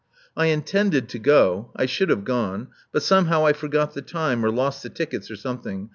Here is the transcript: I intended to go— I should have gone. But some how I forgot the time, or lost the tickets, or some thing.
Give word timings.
I 0.35 0.47
intended 0.47 1.09
to 1.09 1.19
go— 1.19 1.69
I 1.75 1.85
should 1.85 2.09
have 2.09 2.23
gone. 2.25 2.69
But 2.91 3.03
some 3.03 3.25
how 3.25 3.45
I 3.45 3.53
forgot 3.53 3.93
the 3.93 4.01
time, 4.01 4.43
or 4.43 4.49
lost 4.49 4.81
the 4.81 4.89
tickets, 4.89 5.29
or 5.29 5.35
some 5.35 5.61
thing. 5.61 5.89